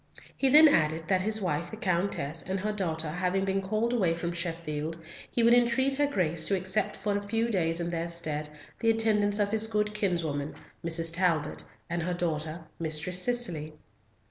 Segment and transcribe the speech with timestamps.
[0.35, 4.15] He then added, that his wife, the Countess, and her daughter, having been called away
[4.15, 4.97] from Sheffield,
[5.29, 8.89] he would entreat her Grace to accept for a few days in their stead the
[8.89, 11.13] attendance of his good kinswoman, Mrs.
[11.13, 13.73] Talbot, and her daughter, Mistress Cicely.